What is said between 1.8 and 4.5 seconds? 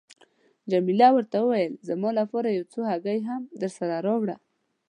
زما لپاره یو څو هګۍ هم درسره راوړه.